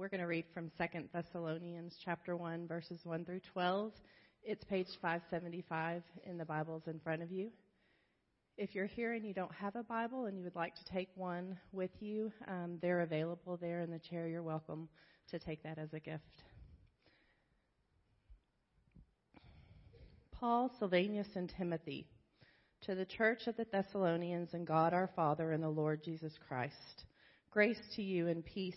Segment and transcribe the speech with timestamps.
[0.00, 3.92] We're going to read from 2 Thessalonians chapter 1 verses 1 through 12.
[4.42, 7.50] It's page 575 in the Bibles in front of you.
[8.56, 11.10] If you're here and you don't have a Bible and you would like to take
[11.16, 14.26] one with you, um, they're available there in the chair.
[14.26, 14.88] You're welcome
[15.32, 16.24] to take that as a gift.
[20.32, 22.06] Paul, Silvanus, and Timothy,
[22.86, 27.04] to the church of the Thessalonians and God our Father and the Lord Jesus Christ.
[27.50, 28.76] Grace to you and peace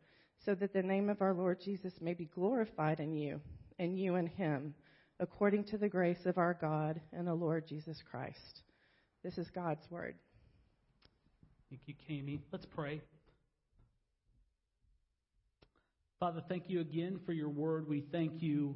[0.45, 3.39] so that the name of our Lord Jesus may be glorified in you
[3.79, 4.73] and you in him,
[5.19, 8.61] according to the grace of our God and the Lord Jesus Christ.
[9.23, 10.15] This is God's word.
[11.69, 12.41] Thank you, Kami.
[12.51, 13.01] Let's pray.
[16.19, 17.87] Father, thank you again for your word.
[17.87, 18.75] We thank you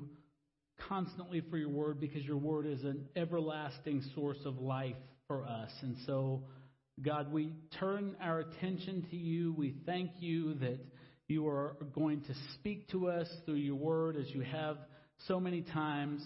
[0.88, 4.96] constantly for your word because your word is an everlasting source of life
[5.28, 5.72] for us.
[5.82, 6.44] And so,
[7.02, 9.54] God, we turn our attention to you.
[9.54, 10.80] We thank you that
[11.28, 14.78] you are going to speak to us through your word as you have
[15.28, 16.22] so many times.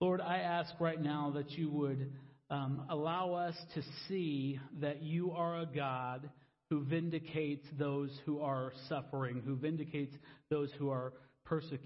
[0.00, 2.12] Lord, I ask right now that you would
[2.50, 6.30] um, allow us to see that you are a God
[6.70, 10.14] who vindicates those who are suffering, who vindicates
[10.50, 11.12] those who are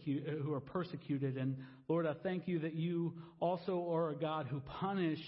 [0.05, 1.37] who are persecuted.
[1.37, 1.57] And
[1.89, 5.21] Lord, I thank you that you also are a God who punish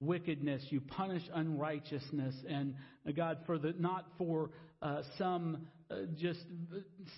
[0.00, 2.74] wickedness, you punish unrighteousness, and
[3.06, 4.50] uh, God, for the not for
[4.82, 6.40] uh, some Uh, just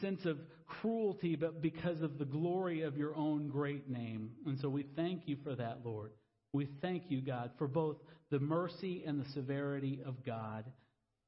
[0.00, 4.30] sense of cruelty, but because of the glory of your own great name.
[4.46, 6.10] And so we thank you for that, Lord.
[6.52, 7.96] We thank you, God, for both
[8.30, 10.64] the mercy and the severity of God.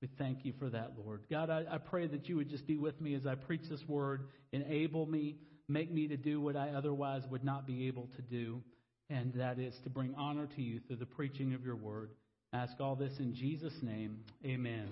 [0.03, 1.23] We thank you for that, Lord.
[1.31, 3.83] God, I, I pray that you would just be with me as I preach this
[3.87, 5.37] word, enable me,
[5.69, 8.63] make me to do what I otherwise would not be able to do,
[9.09, 12.11] and that is to bring honor to you through the preaching of your word.
[12.53, 14.19] I ask all this in Jesus' name.
[14.45, 14.89] Amen.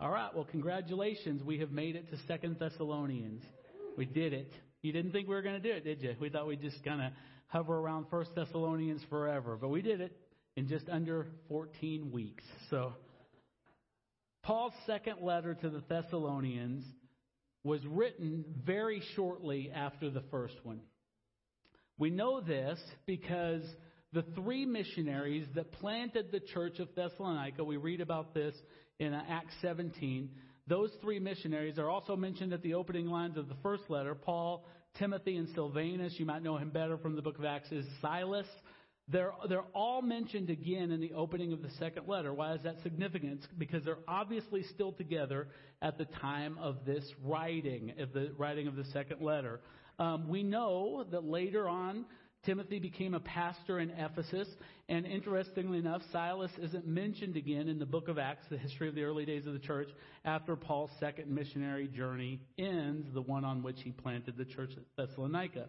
[0.00, 1.42] All right, well, congratulations.
[1.42, 3.42] We have made it to Second Thessalonians.
[3.96, 4.52] We did it.
[4.80, 6.14] You didn't think we were going to do it, did you?
[6.20, 7.10] We thought we'd just kind of
[7.48, 10.16] hover around First Thessalonians forever, but we did it
[10.56, 12.44] in just under 14 weeks.
[12.70, 12.92] So,
[14.44, 16.84] Paul's second letter to the Thessalonians
[17.64, 20.78] was written very shortly after the first one.
[21.98, 23.62] We know this because
[24.12, 28.54] the three missionaries that planted the church of Thessalonica, we read about this
[28.98, 30.30] in Acts 17.
[30.66, 34.14] Those three missionaries are also mentioned at the opening lines of the first letter.
[34.14, 34.66] Paul,
[34.98, 38.46] Timothy, and Silvanus, you might know him better from the book of Acts, is Silas.
[39.10, 42.34] They're, they're all mentioned again in the opening of the second letter.
[42.34, 43.46] Why is that significant?
[43.56, 45.48] because they're obviously still together
[45.80, 49.60] at the time of this writing, of the writing of the second letter.
[49.98, 52.04] Um, we know that later on,
[52.44, 54.48] Timothy became a pastor in Ephesus,
[54.88, 58.94] and interestingly enough, Silas isn't mentioned again in the book of Acts, the history of
[58.94, 59.88] the early days of the church,
[60.24, 64.84] after Paul's second missionary journey ends, the one on which he planted the church at
[64.96, 65.66] Thessalonica.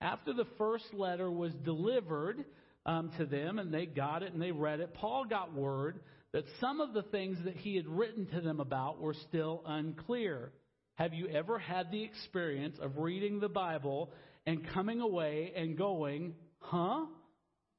[0.00, 2.44] After the first letter was delivered
[2.86, 6.00] um, to them, and they got it and they read it, Paul got word
[6.32, 10.52] that some of the things that he had written to them about were still unclear.
[10.94, 14.10] Have you ever had the experience of reading the Bible
[14.50, 17.06] and coming away and going, huh?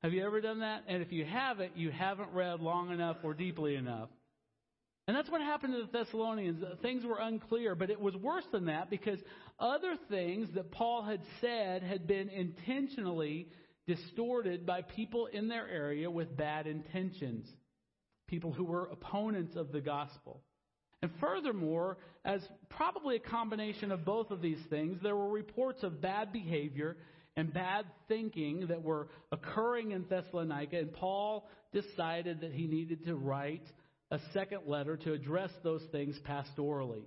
[0.03, 0.85] Have you ever done that?
[0.88, 4.07] And if you haven't, you haven't read long enough or deeply enough.
[5.06, 6.63] And that's what happened to the Thessalonians.
[6.81, 9.19] Things were unclear, but it was worse than that because
[9.59, 13.50] other things that Paul had said had been intentionally
[13.85, 17.45] distorted by people in their area with bad intentions,
[18.29, 20.41] people who were opponents of the gospel.
[21.01, 26.01] And furthermore, as probably a combination of both of these things, there were reports of
[26.01, 26.95] bad behavior
[27.36, 33.15] and bad thinking that were occurring in Thessalonica, and Paul decided that he needed to
[33.15, 33.65] write
[34.12, 37.03] a second letter to address those things pastorally.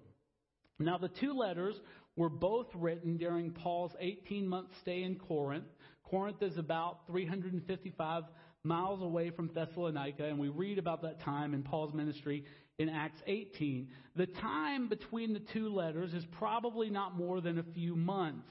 [0.79, 1.77] Now, the two letters
[2.17, 5.67] were both written during Paul's 18 month stay in Corinth.
[6.05, 8.25] Corinth is about 355
[8.63, 12.45] miles away from Thessalonica, and we read about that time in Paul's ministry
[12.79, 13.89] in Acts 18.
[14.17, 18.51] The time between the two letters is probably not more than a few months.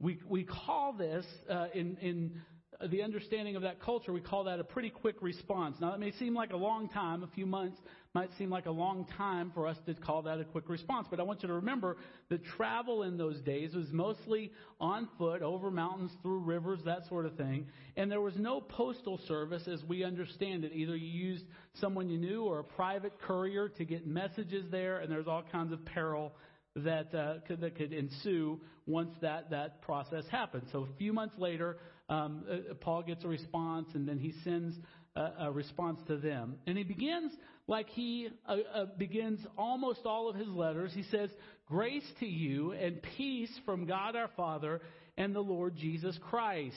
[0.00, 2.40] We, we call this, uh, in, in
[2.88, 5.76] the understanding of that culture, we call that a pretty quick response.
[5.80, 7.78] Now, it may seem like a long time, a few months
[8.14, 11.18] might seem like a long time for us to call that a quick response, but
[11.18, 11.96] I want you to remember
[12.28, 17.24] that travel in those days was mostly on foot, over mountains, through rivers, that sort
[17.24, 17.66] of thing,
[17.96, 20.72] and there was no postal service as we understand it.
[20.74, 21.44] Either you used
[21.80, 25.72] someone you knew or a private courier to get messages there, and there's all kinds
[25.72, 26.34] of peril
[26.76, 30.64] that uh, could, that could ensue once that that process happened.
[30.72, 31.78] So a few months later,
[32.08, 34.76] um, uh, Paul gets a response, and then he sends
[35.16, 37.32] a, a response to them, and he begins
[37.66, 40.92] like he uh, uh, begins almost all of his letters.
[40.94, 41.30] He says,
[41.66, 44.80] "Grace to you and peace from God our Father
[45.16, 46.76] and the Lord Jesus Christ."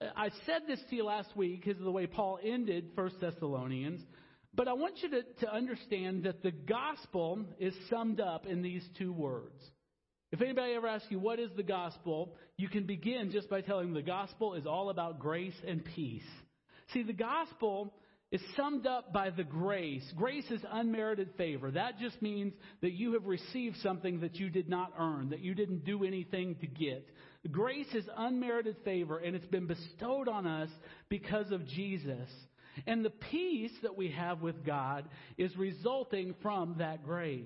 [0.00, 3.20] Uh, I said this to you last week because of the way Paul ended First
[3.20, 4.00] Thessalonians.
[4.56, 8.84] But I want you to, to understand that the gospel is summed up in these
[8.96, 9.60] two words.
[10.30, 12.34] If anybody ever asks you, what is the gospel?
[12.56, 16.22] You can begin just by telling them the gospel is all about grace and peace.
[16.92, 17.94] See, the gospel
[18.30, 20.04] is summed up by the grace.
[20.16, 21.70] Grace is unmerited favor.
[21.70, 22.52] That just means
[22.82, 26.56] that you have received something that you did not earn, that you didn't do anything
[26.56, 27.06] to get.
[27.50, 30.70] Grace is unmerited favor, and it's been bestowed on us
[31.08, 32.28] because of Jesus.
[32.86, 35.08] And the peace that we have with God
[35.38, 37.44] is resulting from that grace.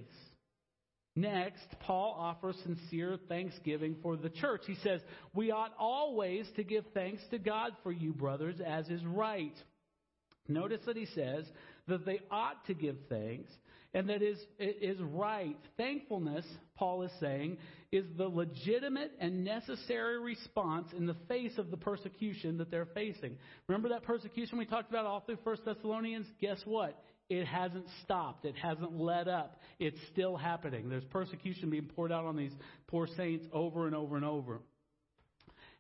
[1.19, 4.63] Next, Paul offers sincere thanksgiving for the church.
[4.69, 5.01] He says,
[5.35, 9.55] We ought always to give thanks to God for you, brothers, as is right.
[10.47, 11.45] Notice that he says
[11.89, 13.51] that they ought to give thanks
[13.95, 15.57] and that is, is right.
[15.77, 16.45] Thankfulness,
[16.77, 17.57] Paul is saying,
[17.91, 23.37] is the legitimate and necessary response in the face of the persecution that they're facing.
[23.67, 26.27] Remember that persecution we talked about all through 1 Thessalonians?
[26.41, 27.03] Guess what?
[27.29, 28.45] It hasn't stopped.
[28.45, 29.61] It hasn't let up.
[29.79, 30.89] It's still happening.
[30.89, 32.53] There's persecution being poured out on these
[32.87, 34.61] poor saints over and over and over.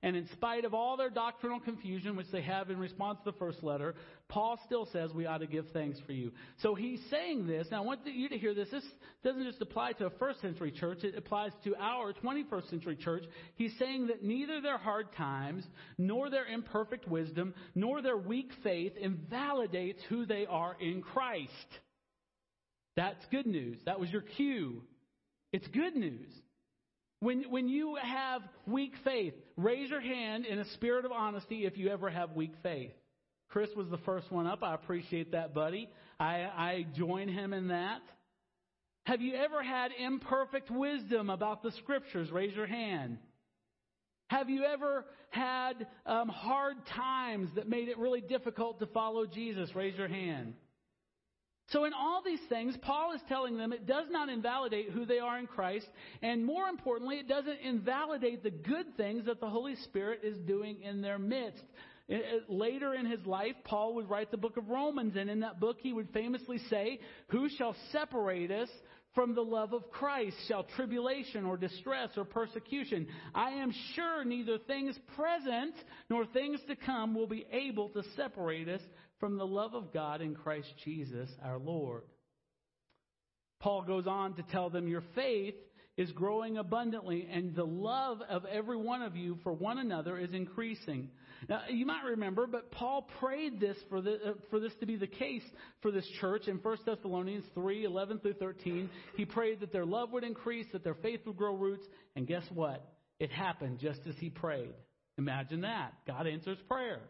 [0.00, 3.36] And in spite of all their doctrinal confusion, which they have in response to the
[3.36, 3.96] first letter,
[4.28, 6.30] Paul still says we ought to give thanks for you.
[6.62, 7.66] So he's saying this.
[7.72, 8.68] Now I want you to hear this.
[8.70, 8.84] This
[9.24, 11.02] doesn't just apply to a first century church.
[11.02, 13.24] It applies to our 21st century church.
[13.56, 15.64] He's saying that neither their hard times,
[15.96, 21.50] nor their imperfect wisdom, nor their weak faith invalidates who they are in Christ.
[22.94, 23.78] That's good news.
[23.84, 24.82] That was your cue.
[25.52, 26.30] It's good news.
[27.20, 31.76] When, when you have weak faith, raise your hand in a spirit of honesty if
[31.76, 32.92] you ever have weak faith.
[33.48, 34.62] Chris was the first one up.
[34.62, 35.88] I appreciate that, buddy.
[36.20, 38.02] I, I join him in that.
[39.06, 42.30] Have you ever had imperfect wisdom about the scriptures?
[42.30, 43.18] Raise your hand.
[44.28, 49.74] Have you ever had um, hard times that made it really difficult to follow Jesus?
[49.74, 50.52] Raise your hand.
[51.70, 55.18] So, in all these things, Paul is telling them it does not invalidate who they
[55.18, 55.86] are in Christ,
[56.22, 60.80] and more importantly, it doesn't invalidate the good things that the Holy Spirit is doing
[60.82, 61.62] in their midst.
[62.48, 65.76] Later in his life, Paul would write the book of Romans, and in that book,
[65.82, 68.70] he would famously say, Who shall separate us
[69.14, 70.36] from the love of Christ?
[70.46, 73.08] Shall tribulation or distress or persecution?
[73.34, 75.74] I am sure neither things present
[76.08, 78.80] nor things to come will be able to separate us
[79.20, 82.02] from the love of God in Christ Jesus our Lord.
[83.60, 85.54] Paul goes on to tell them, Your faith
[85.96, 90.32] is growing abundantly, and the love of every one of you for one another is
[90.32, 91.10] increasing.
[91.48, 94.94] Now, you might remember, but Paul prayed this for, the, uh, for this to be
[94.94, 95.42] the case
[95.82, 98.88] for this church in 1 Thessalonians 3 11 through 13.
[99.16, 102.44] He prayed that their love would increase, that their faith would grow roots, and guess
[102.54, 102.92] what?
[103.18, 104.74] It happened just as he prayed.
[105.16, 105.94] Imagine that.
[106.06, 107.00] God answers prayer.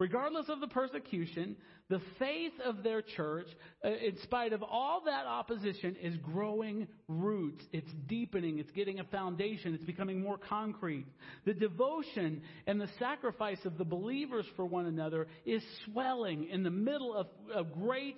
[0.00, 1.56] Regardless of the persecution,
[1.90, 3.46] the faith of their church,
[3.84, 7.62] uh, in spite of all that opposition, is growing roots.
[7.70, 8.58] It's deepening.
[8.58, 9.74] It's getting a foundation.
[9.74, 11.04] It's becoming more concrete.
[11.44, 16.70] The devotion and the sacrifice of the believers for one another is swelling in the
[16.70, 18.16] middle of, of great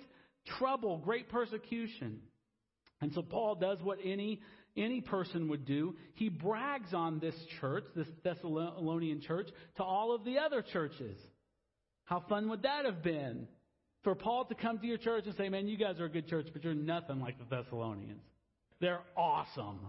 [0.57, 2.21] trouble, great persecution.
[3.01, 4.39] And so Paul does what any
[4.75, 5.95] any person would do.
[6.15, 11.15] He brags on this church, this Thessalonian church, to all of the other churches.
[12.13, 13.47] How fun would that have been?
[14.03, 16.27] For Paul to come to your church and say, Man, you guys are a good
[16.27, 18.21] church, but you're nothing like the Thessalonians.
[18.79, 19.79] They're awesome.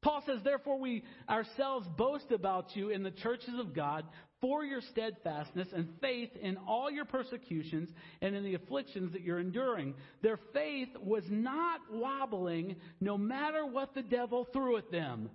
[0.00, 4.06] Paul says, Therefore, we ourselves boast about you in the churches of God
[4.40, 7.90] for your steadfastness and faith in all your persecutions
[8.22, 9.92] and in the afflictions that you're enduring.
[10.22, 15.28] Their faith was not wobbling no matter what the devil threw at them.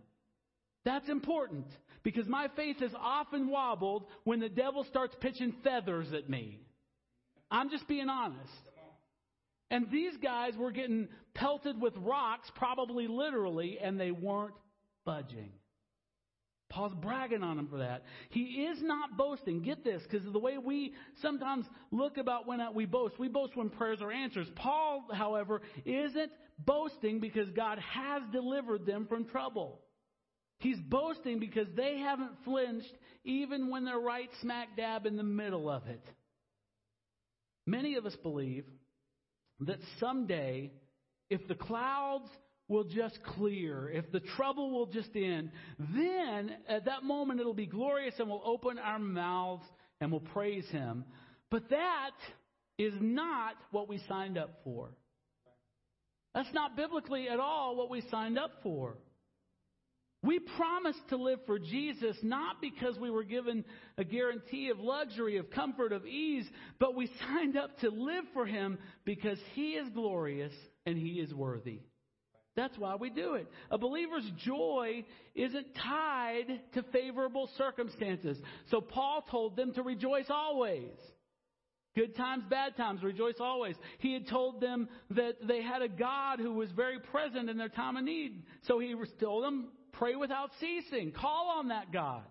[0.83, 1.67] That's important
[2.05, 6.59] because my faith has often wobbled when the devil starts pitching feathers at me.
[7.49, 8.53] I'm just being honest.
[9.71, 14.53] And these guys were getting pelted with rocks, probably literally, and they weren't
[15.03, 15.51] budging.
[16.69, 18.03] Paul's bragging on him for that.
[18.29, 19.63] He is not boasting.
[19.63, 23.69] Get this, because the way we sometimes look about when we boast, we boast when
[23.71, 24.47] prayers are answered.
[24.55, 29.81] Paul, however, isn't boasting because God has delivered them from trouble.
[30.59, 32.93] He's boasting because they haven't flinched
[33.23, 36.03] even when they're right smack dab in the middle of it.
[37.67, 38.65] Many of us believe
[39.61, 40.71] that someday,
[41.29, 42.29] if the clouds
[42.67, 47.65] will just clear, if the trouble will just end, then at that moment it'll be
[47.65, 49.65] glorious and we'll open our mouths
[49.99, 51.05] and we'll praise Him.
[51.51, 52.15] But that
[52.77, 54.89] is not what we signed up for.
[56.33, 58.97] That's not biblically at all what we signed up for.
[60.25, 63.63] We promised to live for Jesus not because we were given
[63.97, 68.45] a guarantee of luxury, of comfort, of ease, but we signed up to live for
[68.45, 70.53] Him because He is glorious
[70.85, 71.81] and He is worthy.
[72.55, 73.47] That's why we do it.
[73.69, 75.03] A believer's joy
[75.35, 78.37] isn't tied to favorable circumstances.
[78.71, 80.93] So Paul told them to rejoice always.
[81.95, 83.75] Good times, bad times, rejoice always.
[83.99, 87.69] He had told them that they had a God who was very present in their
[87.69, 88.43] time of need.
[88.63, 91.11] So he told them, Pray without ceasing.
[91.11, 92.23] Call on that God.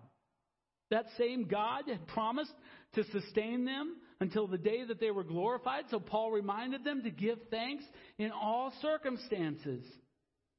[0.91, 2.53] That same God had promised
[2.93, 5.85] to sustain them until the day that they were glorified.
[5.89, 7.83] So Paul reminded them to give thanks
[8.17, 9.83] in all circumstances.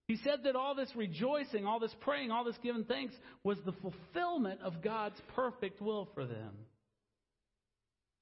[0.08, 3.72] He said that all this rejoicing, all this praying, all this giving thanks was the
[3.72, 6.52] fulfillment of God's perfect will for them.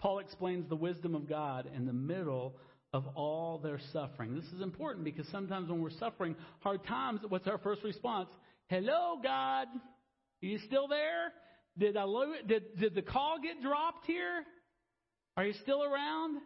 [0.01, 2.57] Paul explains the wisdom of God in the middle
[2.93, 4.35] of all their suffering.
[4.35, 8.29] This is important because sometimes when we're suffering hard times, what's our first response?
[8.69, 9.69] Hello, God.
[9.69, 11.33] Are you still there?
[11.77, 12.07] Did, I,
[12.47, 14.45] did, did the call get dropped here?
[15.37, 16.39] Are you still around?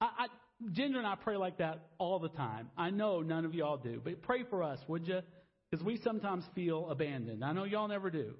[0.00, 0.26] I, I,
[0.72, 2.70] Ginger and I pray like that all the time.
[2.76, 5.20] I know none of y'all do, but pray for us, would you?
[5.70, 7.44] Because we sometimes feel abandoned.
[7.44, 8.34] I know y'all never do.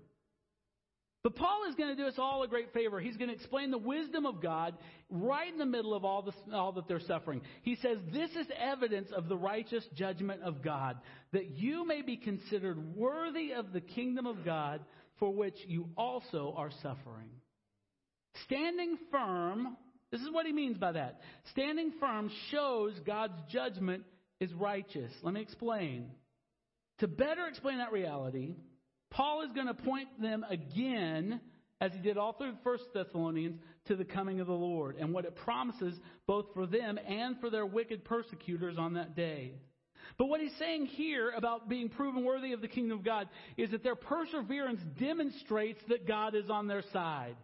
[1.23, 2.99] But Paul is going to do us all a great favor.
[2.99, 4.75] He's going to explain the wisdom of God
[5.09, 7.43] right in the middle of all, this, all that they're suffering.
[7.63, 10.99] He says, This is evidence of the righteous judgment of God,
[11.33, 14.81] that you may be considered worthy of the kingdom of God
[15.21, 17.31] for which you also are suffering.
[18.47, 19.77] Standing firm,
[20.11, 21.21] this is what he means by that.
[21.53, 24.03] Standing firm shows God's judgment
[24.41, 25.13] is righteous.
[25.23, 26.11] Let me explain.
[26.99, 28.57] To better explain that reality,
[29.13, 31.41] Paul is going to point them again,
[31.81, 35.25] as he did all through First Thessalonians, to the coming of the Lord and what
[35.25, 39.53] it promises both for them and for their wicked persecutors on that day.
[40.19, 43.71] But what he's saying here about being proven worthy of the kingdom of God is
[43.71, 47.37] that their perseverance demonstrates that God is on their side.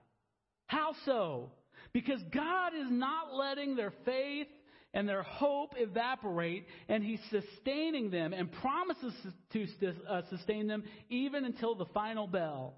[0.66, 1.50] How so?
[1.92, 4.48] Because God is not letting their faith
[4.94, 9.14] and their hope evaporate, and He's sustaining them and promises
[9.52, 9.66] to
[10.08, 12.74] uh, sustain them even until the final bell.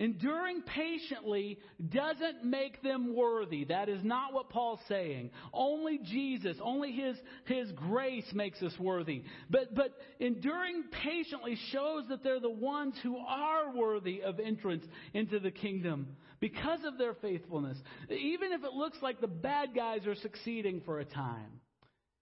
[0.00, 1.58] Enduring patiently
[1.90, 3.64] doesn't make them worthy.
[3.64, 5.30] That is not what Paul's saying.
[5.52, 9.22] Only Jesus, only His, His grace makes us worthy.
[9.48, 15.38] But, but enduring patiently shows that they're the ones who are worthy of entrance into
[15.38, 17.78] the kingdom because of their faithfulness.
[18.10, 21.60] Even if it looks like the bad guys are succeeding for a time.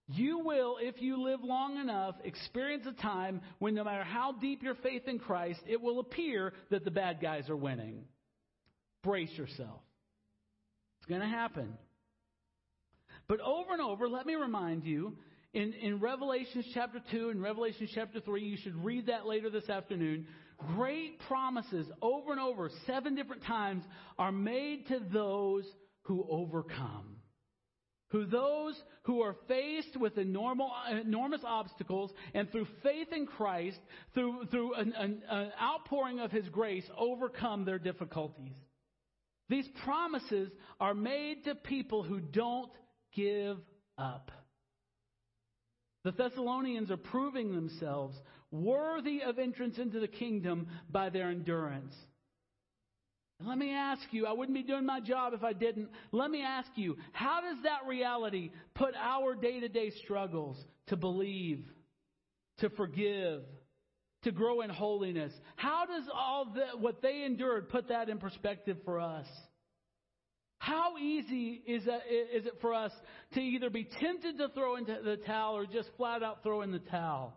[0.07, 4.61] You will, if you live long enough, experience a time when no matter how deep
[4.61, 8.03] your faith in Christ, it will appear that the bad guys are winning.
[9.01, 9.81] Brace yourself.
[10.99, 11.77] It's going to happen.
[13.27, 15.15] But over and over, let me remind you,
[15.53, 19.69] in, in Revelation chapter 2 and Revelation chapter 3, you should read that later this
[19.69, 20.27] afternoon.
[20.75, 23.83] Great promises over and over, seven different times,
[24.17, 25.63] are made to those
[26.03, 27.12] who overcome
[28.13, 30.69] who those who are faced with enormous,
[31.01, 33.79] enormous obstacles and through faith in Christ,
[34.13, 38.53] through, through an, an, an outpouring of His grace, overcome their difficulties.
[39.49, 42.71] These promises are made to people who don't
[43.15, 43.57] give
[43.97, 44.31] up.
[46.03, 48.15] The Thessalonians are proving themselves
[48.51, 51.95] worthy of entrance into the kingdom by their endurance.
[53.45, 55.89] Let me ask you, I wouldn't be doing my job if I didn't.
[56.11, 60.57] Let me ask you, how does that reality put our day to day struggles
[60.87, 61.65] to believe,
[62.59, 63.41] to forgive,
[64.23, 65.33] to grow in holiness?
[65.55, 69.27] How does all the, what they endured put that in perspective for us?
[70.59, 72.93] How easy is, that, is it for us
[73.33, 76.71] to either be tempted to throw into the towel or just flat out throw in
[76.71, 77.35] the towel?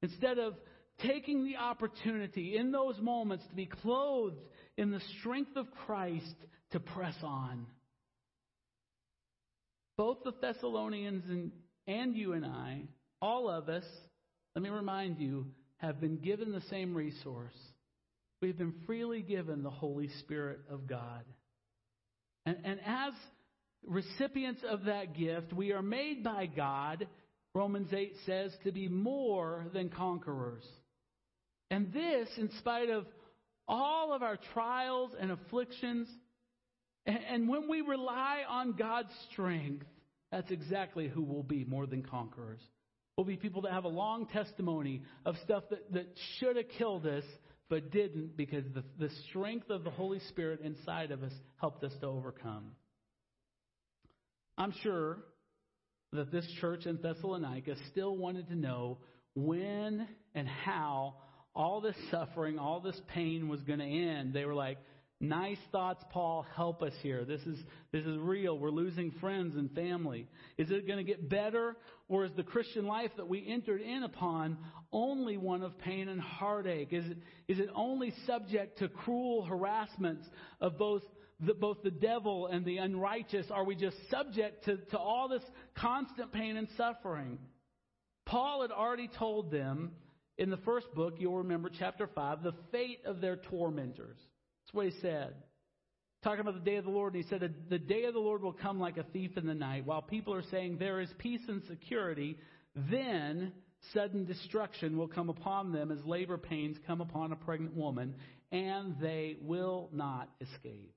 [0.00, 0.54] Instead of
[1.00, 4.36] taking the opportunity in those moments to be clothed
[4.76, 6.34] in the strength of Christ
[6.72, 7.66] to press on.
[9.96, 11.52] Both the Thessalonians and,
[11.86, 12.82] and you and I,
[13.20, 13.84] all of us,
[14.54, 17.54] let me remind you, have been given the same resource.
[18.40, 21.24] We've been freely given the Holy Spirit of God.
[22.46, 23.12] And, and as
[23.86, 27.06] recipients of that gift, we are made by God,
[27.54, 30.64] Romans 8 says, to be more than conquerors.
[31.70, 33.06] And this, in spite of
[33.72, 36.06] all of our trials and afflictions.
[37.06, 39.86] And when we rely on God's strength,
[40.30, 42.60] that's exactly who we'll be more than conquerors.
[43.16, 46.06] We'll be people that have a long testimony of stuff that, that
[46.38, 47.24] should have killed us,
[47.68, 51.92] but didn't because the, the strength of the Holy Spirit inside of us helped us
[52.00, 52.72] to overcome.
[54.58, 55.18] I'm sure
[56.12, 58.98] that this church in Thessalonica still wanted to know
[59.34, 61.14] when and how
[61.54, 64.32] all this suffering, all this pain was going to end.
[64.32, 64.78] They were like,
[65.20, 67.24] nice thoughts, Paul, help us here.
[67.24, 67.58] This is,
[67.92, 68.58] this is real.
[68.58, 70.28] We're losing friends and family.
[70.58, 71.76] Is it going to get better?
[72.08, 74.58] Or is the Christian life that we entered in upon
[74.92, 76.92] only one of pain and heartache?
[76.92, 77.18] Is it,
[77.48, 80.26] is it only subject to cruel harassments
[80.60, 81.02] of both
[81.44, 83.46] the, both the devil and the unrighteous?
[83.50, 85.42] Are we just subject to, to all this
[85.76, 87.38] constant pain and suffering?
[88.24, 89.92] Paul had already told them
[90.38, 94.16] in the first book, you'll remember chapter 5, the fate of their tormentors.
[94.16, 95.34] That's what he said.
[96.22, 98.42] Talking about the day of the Lord, and he said, The day of the Lord
[98.42, 99.84] will come like a thief in the night.
[99.84, 102.38] While people are saying there is peace and security,
[102.90, 103.52] then
[103.92, 108.14] sudden destruction will come upon them as labor pains come upon a pregnant woman,
[108.52, 110.94] and they will not escape.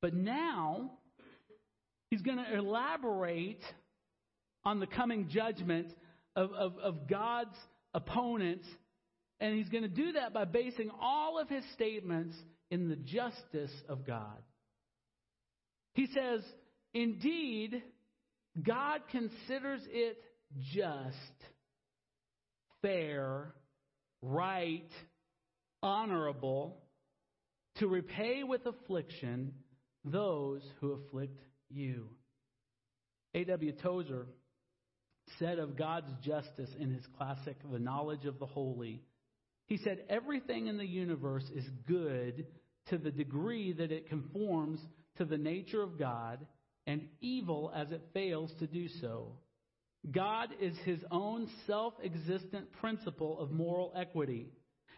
[0.00, 0.92] But now,
[2.10, 3.62] he's going to elaborate
[4.64, 5.92] on the coming judgment
[6.36, 7.56] of, of, of God's
[7.94, 8.66] opponents,
[9.40, 12.34] and he's going to do that by basing all of his statements
[12.70, 14.42] in the justice of God.
[15.94, 16.40] He says,
[16.92, 17.82] Indeed,
[18.62, 20.18] God considers it
[20.72, 21.16] just,
[22.82, 23.54] fair,
[24.22, 24.90] right,
[25.82, 26.78] honorable
[27.76, 29.52] to repay with affliction
[30.04, 32.08] those who afflict you.
[33.34, 33.72] A.W.
[33.82, 34.26] Tozer
[35.38, 39.02] said of God's justice in his classic, The Knowledge of the Holy.
[39.66, 42.46] He said, Everything in the universe is good
[42.88, 44.80] to the degree that it conforms
[45.16, 46.46] to the nature of God,
[46.86, 49.32] and evil as it fails to do so.
[50.10, 54.48] God is his own self existent principle of moral equity.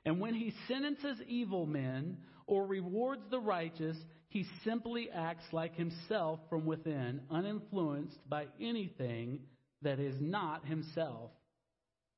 [0.04, 3.96] And when he sentences evil men or rewards the righteous,
[4.28, 9.40] he simply acts like himself from within, uninfluenced by anything
[9.86, 11.30] that is not himself.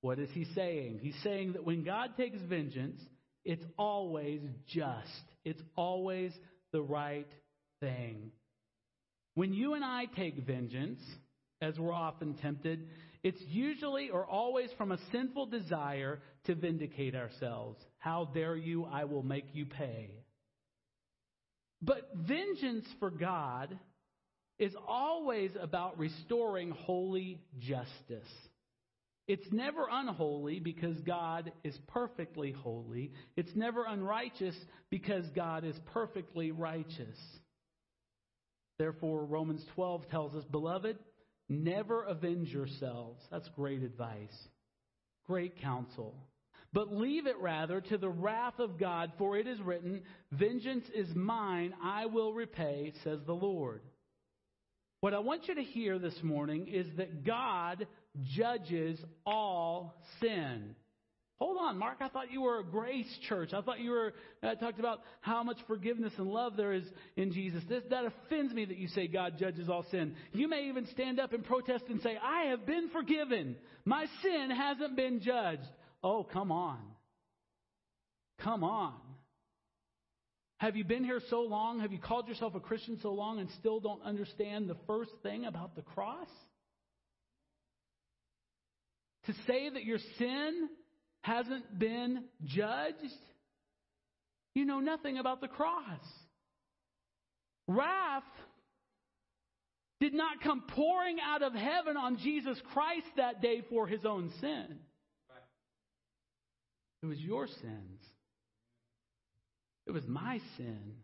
[0.01, 1.01] What is he saying?
[1.03, 2.99] He's saying that when God takes vengeance,
[3.45, 6.33] it's always just, it's always
[6.73, 7.29] the right
[7.81, 8.31] thing.
[9.35, 11.01] When you and I take vengeance,
[11.61, 12.89] as we're often tempted,
[13.23, 17.79] it's usually or always from a sinful desire to vindicate ourselves.
[17.99, 18.87] How dare you?
[18.87, 20.11] I will make you pay.
[21.83, 23.79] But vengeance for God
[24.59, 28.29] is always about restoring holy justice.
[29.29, 33.13] It's never unholy because God is perfectly holy.
[33.37, 34.57] It's never unrighteous
[34.91, 37.19] because God is perfectly righteous.
[38.79, 40.99] Therefore, Romans 12 tells us, Beloved,
[41.49, 43.23] never avenge yourselves.
[43.31, 44.49] That's great advice,
[45.27, 46.15] great counsel.
[46.73, 51.09] But leave it rather to the wrath of God, for it is written, Vengeance is
[51.15, 53.83] mine, I will repay, says the Lord.
[55.01, 57.87] What I want you to hear this morning is that God
[58.37, 60.75] judges all sin.
[61.39, 61.99] Hold on, Marc.
[62.01, 63.53] I thought you were a grace church.
[63.53, 66.83] I thought you were uh, talked about how much forgiveness and love there is
[67.17, 67.63] in Jesus.
[67.69, 70.17] This that offends me that you say God judges all sin.
[70.33, 73.55] You may even stand up and protest and say, "I have been forgiven.
[73.85, 75.63] My sin hasn't been judged."
[76.03, 76.81] Oh, come on.
[78.41, 78.95] Come on.
[80.59, 81.81] Have you been here so long?
[81.81, 85.47] Have you called yourself a Christian so long and still don't understand the first thing
[85.47, 86.29] about the cross?
[89.29, 90.71] to say that your sin
[91.21, 92.97] hasn't been judged,
[94.55, 96.01] you know nothing about the cross.
[97.69, 98.23] Wrath
[100.01, 104.31] did not come pouring out of heaven on Jesus Christ that day for his own
[104.41, 104.79] sin.
[107.03, 108.01] It was your sins.
[109.89, 110.97] It was my sin.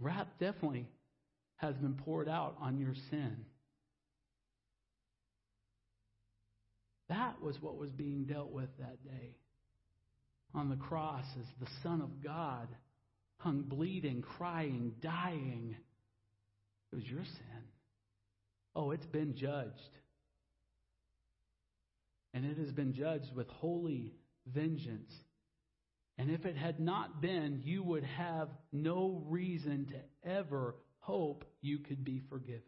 [0.00, 0.88] Wrath definitely
[1.56, 3.36] has been poured out on your sin.
[7.08, 9.36] That was what was being dealt with that day.
[10.52, 12.66] On the cross, as the Son of God
[13.38, 15.76] hung bleeding, crying, dying.
[16.92, 17.62] It was your sin.
[18.74, 19.70] Oh, it's been judged.
[22.34, 24.12] And it has been judged with holy
[24.52, 25.12] vengeance.
[26.18, 31.78] And if it had not been, you would have no reason to ever hope you
[31.78, 32.62] could be forgiven.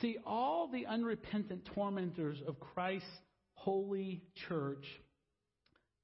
[0.00, 3.08] See, all the unrepentant tormentors of Christ's
[3.54, 4.84] holy church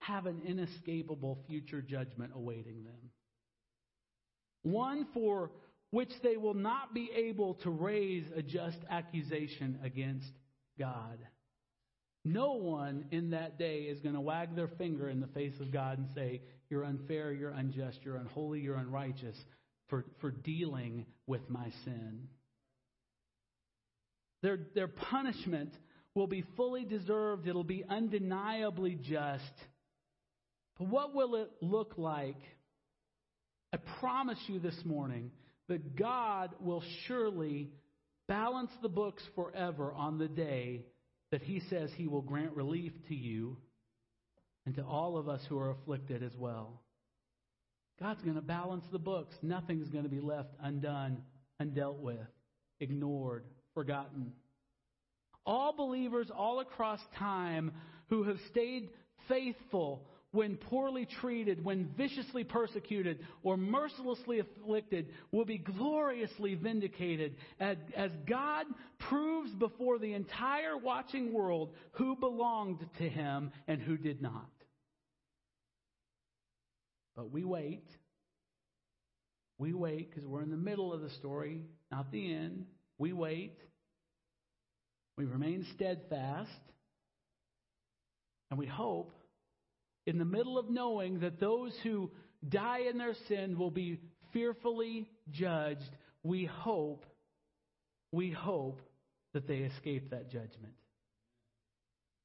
[0.01, 3.11] have an inescapable future judgment awaiting them.
[4.63, 5.51] One for
[5.91, 10.33] which they will not be able to raise a just accusation against
[10.79, 11.19] God.
[12.25, 15.73] No one in that day is going to wag their finger in the face of
[15.73, 19.37] God and say, You're unfair, you're unjust, you're unholy, you're unrighteous
[19.89, 22.29] for, for dealing with my sin.
[24.43, 25.73] Their, their punishment
[26.15, 29.53] will be fully deserved, it'll be undeniably just.
[30.79, 32.41] But what will it look like?
[33.73, 35.31] I promise you this morning
[35.69, 37.71] that God will surely
[38.29, 40.85] balance the books forever on the day
[41.33, 43.57] that He says He will grant relief to you
[44.65, 46.81] and to all of us who are afflicted as well.
[47.99, 49.35] God's going to balance the books.
[49.43, 51.23] Nothing's going to be left undone,
[51.61, 52.19] undealt with,
[52.81, 54.33] ignored, forgotten.
[55.45, 57.73] All believers all across time
[58.09, 58.91] who have stayed
[59.29, 67.77] faithful when poorly treated, when viciously persecuted, or mercilessly afflicted, will be gloriously vindicated as,
[68.27, 68.67] God
[68.99, 74.51] proves before the entire watching world who belonged to Him and who did not.
[77.15, 77.85] But we wait.
[79.59, 82.65] We wait because we're in the middle of the story, not the end.
[82.97, 83.59] We wait.
[85.19, 86.51] We remain steadfast.
[88.51, 89.13] And we hope
[90.07, 92.11] in the middle of knowing that those who
[92.49, 94.01] die in their sin will be
[94.33, 95.91] fearfully judged,
[96.23, 97.07] we hope,
[98.11, 98.81] we hope
[99.33, 100.75] that they escape that judgment.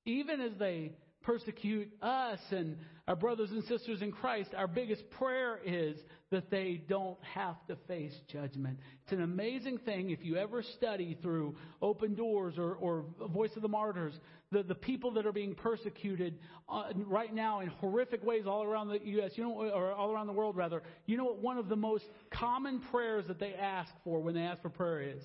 [0.05, 0.93] Even as they
[1.27, 5.97] persecute us and our brothers and sisters in Christ, our biggest prayer is
[6.31, 8.79] that they don't have to face judgment.
[9.03, 13.61] It's an amazing thing if you ever study through Open Doors or, or Voice of
[13.61, 14.13] the Martyrs,
[14.53, 18.87] the, the people that are being persecuted uh, right now in horrific ways all around
[18.87, 20.81] the U.S., you know, or all around the world rather.
[21.07, 24.43] You know what one of the most common prayers that they ask for when they
[24.43, 25.21] ask for prayer is?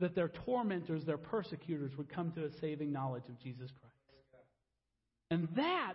[0.00, 3.87] That their tormentors, their persecutors would come to a saving knowledge of Jesus Christ.
[5.30, 5.94] And that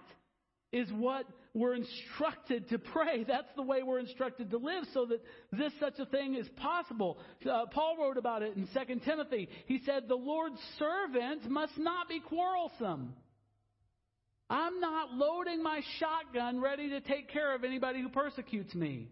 [0.71, 3.23] is what we're instructed to pray.
[3.23, 7.19] That's the way we're instructed to live so that this such a thing is possible.
[7.49, 9.49] Uh, Paul wrote about it in 2 Timothy.
[9.67, 13.13] He said, The Lord's servant must not be quarrelsome.
[14.49, 19.09] I'm not loading my shotgun ready to take care of anybody who persecutes me.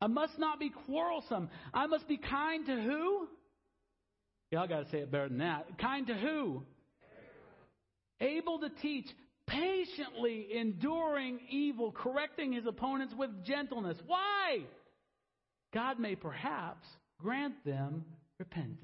[0.00, 1.50] I must not be quarrelsome.
[1.72, 3.28] I must be kind to who?
[4.50, 5.78] Y'all got to say it better than that.
[5.78, 6.62] Kind to who?
[8.20, 9.06] Able to teach
[9.46, 13.98] patiently enduring evil, correcting his opponents with gentleness.
[14.06, 14.60] Why?
[15.72, 16.86] God may perhaps
[17.18, 18.04] grant them
[18.38, 18.78] repentance,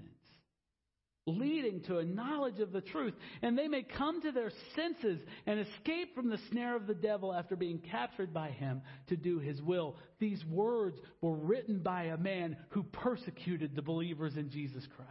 [1.26, 5.60] leading to a knowledge of the truth, and they may come to their senses and
[5.60, 9.60] escape from the snare of the devil after being captured by him to do his
[9.62, 9.96] will.
[10.18, 15.10] These words were written by a man who persecuted the believers in Jesus Christ.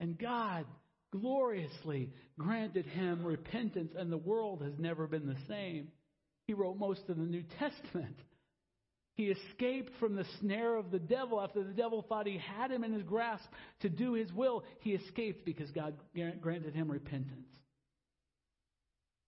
[0.00, 0.66] And God
[1.12, 5.88] gloriously granted him repentance, and the world has never been the same.
[6.46, 8.16] He wrote most of the New Testament.
[9.14, 12.82] He escaped from the snare of the devil after the devil thought he had him
[12.82, 13.44] in his grasp
[13.80, 14.64] to do his will.
[14.80, 15.94] He escaped because God
[16.40, 17.46] granted him repentance.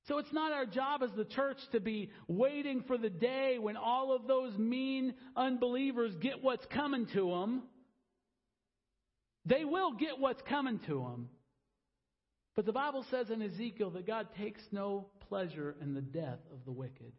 [0.09, 3.77] So it's not our job as the church to be waiting for the day when
[3.77, 7.62] all of those mean unbelievers get what's coming to them.
[9.47, 11.29] They will get what's coming to them.
[12.57, 16.64] But the Bible says in Ezekiel that God takes no pleasure in the death of
[16.64, 17.12] the wicked.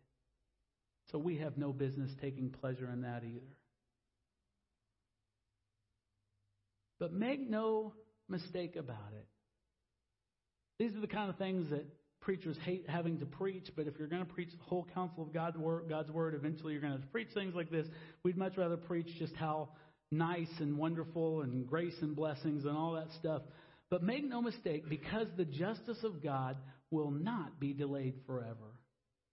[1.11, 3.53] So we have no business taking pleasure in that either.
[6.99, 7.93] But make no
[8.29, 9.27] mistake about it.
[10.79, 11.85] These are the kind of things that
[12.21, 15.33] preachers hate having to preach, but if you're going to preach the whole counsel of
[15.33, 17.85] God's word, eventually you're going to preach things like this.
[18.23, 19.69] We'd much rather preach just how
[20.11, 23.43] nice and wonderful and grace and blessings and all that stuff.
[23.95, 26.57] But make no mistake, because the justice of God
[26.91, 28.75] will not be delayed forever.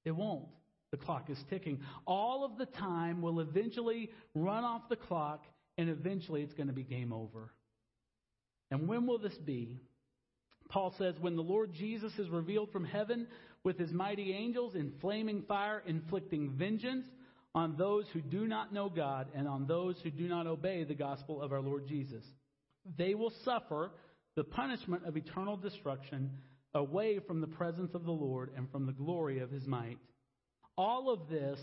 [0.05, 0.47] It won't.
[0.93, 1.81] The clock is ticking.
[2.07, 5.43] All of the time will eventually run off the clock,
[5.79, 7.53] and eventually it's going to be game over.
[8.71, 9.81] And when will this be?
[10.69, 13.27] Paul says, When the Lord Jesus is revealed from heaven
[13.65, 17.07] with his mighty angels in flaming fire, inflicting vengeance
[17.53, 20.95] on those who do not know God and on those who do not obey the
[20.95, 22.23] gospel of our Lord Jesus.
[22.97, 23.91] They will suffer
[24.37, 26.31] the punishment of eternal destruction
[26.75, 29.99] away from the presence of the Lord and from the glory of his might.
[30.77, 31.59] All of this,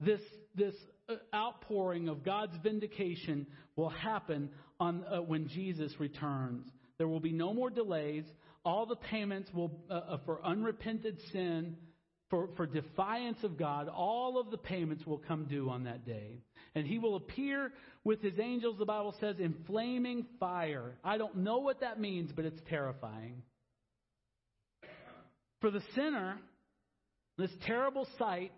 [0.00, 0.20] this,
[0.54, 0.74] this
[1.08, 4.50] uh, outpouring of God's vindication will happen
[4.80, 6.66] on, uh, when Jesus returns.
[6.98, 8.24] There will be no more delays.
[8.64, 11.76] All the payments will, uh, uh, for unrepented sin,
[12.32, 16.38] for, for defiance of God, all of the payments will come due on that day.
[16.74, 17.70] And he will appear
[18.04, 20.96] with his angels, the Bible says, in flaming fire.
[21.04, 23.42] I don't know what that means, but it's terrifying.
[25.60, 26.38] For the sinner,
[27.36, 28.52] this terrible sight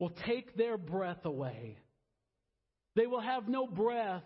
[0.00, 1.76] will take their breath away.
[2.96, 4.22] They will have no breath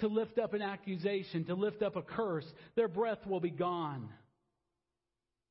[0.00, 2.44] to lift up an accusation, to lift up a curse,
[2.76, 4.10] their breath will be gone.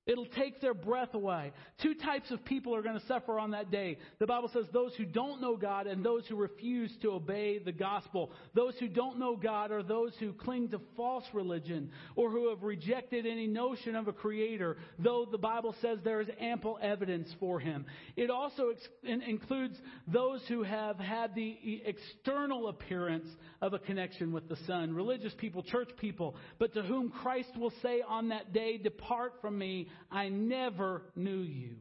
[0.08, 1.54] It'll take their breath away.
[1.84, 4.00] Two types of people are going to suffer on that day.
[4.18, 7.72] The Bible says those who don't know God and those who refuse to obey the
[7.72, 8.32] gospel.
[8.56, 12.64] Those who don't know God are those who cling to false religion or who have
[12.64, 17.60] rejected any notion of a creator, though the Bible says there is ample evidence for
[17.60, 17.86] him.
[18.16, 23.28] It also ex- includes those who have had the external appearance
[23.62, 27.74] of a connection with the Son, religious people, church people, but to whom Christ will
[27.84, 29.90] say on that day, Depart from me.
[30.10, 31.76] I never knew you.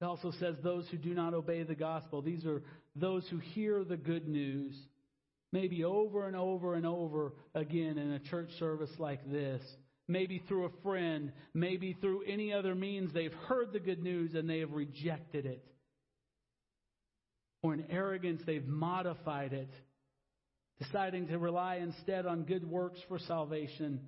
[0.00, 2.22] It also says those who do not obey the gospel.
[2.22, 2.62] These are
[2.96, 4.74] those who hear the good news,
[5.52, 9.62] maybe over and over and over again in a church service like this.
[10.08, 14.48] Maybe through a friend, maybe through any other means, they've heard the good news and
[14.48, 15.64] they have rejected it.
[17.62, 19.70] Or in arrogance, they've modified it,
[20.80, 24.00] deciding to rely instead on good works for salvation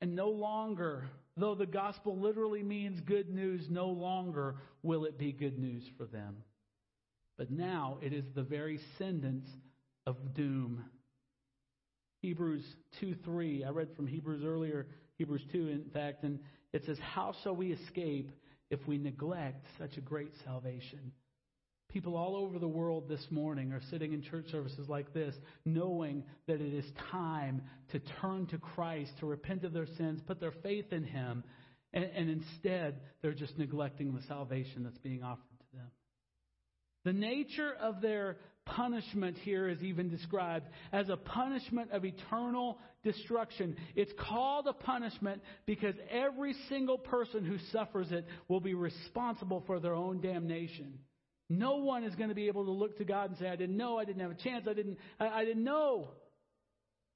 [0.00, 1.08] and no longer,
[1.40, 6.06] though the gospel literally means good news, no longer will it be good news for
[6.06, 6.36] them.
[7.38, 9.48] But now it is the very sentence
[10.06, 10.84] of doom.
[12.22, 12.64] Hebrews
[13.00, 13.64] 2 3.
[13.64, 14.86] I read from Hebrews earlier,
[15.18, 16.38] Hebrews 2, in fact, and
[16.72, 18.30] it says, How shall we escape
[18.70, 21.12] if we neglect such a great salvation?
[21.92, 26.22] People all over the world this morning are sitting in church services like this, knowing
[26.46, 30.54] that it is time to turn to Christ, to repent of their sins, put their
[30.62, 31.42] faith in Him,
[31.92, 35.86] and, and instead they're just neglecting the salvation that's being offered to them.
[37.04, 43.76] The nature of their punishment here is even described as a punishment of eternal destruction.
[43.96, 49.80] It's called a punishment because every single person who suffers it will be responsible for
[49.80, 50.98] their own damnation.
[51.52, 53.76] No one is going to be able to look to God and say, I didn't
[53.76, 56.10] know, I didn't have a chance, I didn't, I, I didn't know.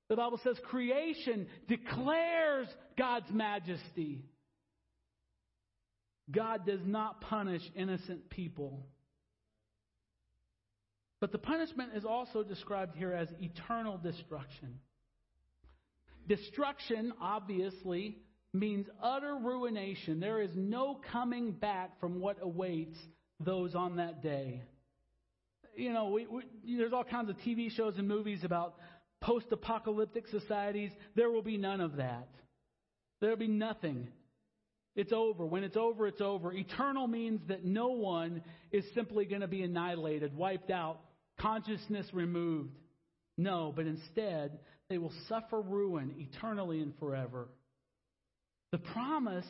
[0.08, 2.66] The Bible says creation declares
[2.98, 4.24] God's majesty.
[6.30, 8.86] God does not punish innocent people.
[11.20, 14.80] But the punishment is also described here as eternal destruction.
[16.26, 18.18] Destruction, obviously,
[18.52, 20.18] means utter ruination.
[20.18, 22.98] There is no coming back from what awaits
[23.44, 24.62] those on that day.
[25.76, 26.42] You know, we, we,
[26.76, 28.76] there's all kinds of TV shows and movies about
[29.20, 30.90] post apocalyptic societies.
[31.16, 32.28] There will be none of that.
[33.20, 34.08] There'll be nothing.
[34.94, 35.44] It's over.
[35.44, 36.52] When it's over, it's over.
[36.52, 41.00] Eternal means that no one is simply going to be annihilated, wiped out,
[41.40, 42.76] consciousness removed.
[43.36, 47.48] No, but instead, they will suffer ruin eternally and forever.
[48.70, 49.46] The promise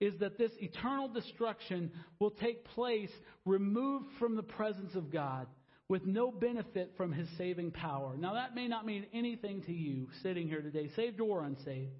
[0.00, 3.10] is that this eternal destruction will take place
[3.44, 5.46] removed from the presence of God
[5.88, 8.16] with no benefit from his saving power.
[8.16, 11.92] Now, that may not mean anything to you sitting here today, saved or unsaved.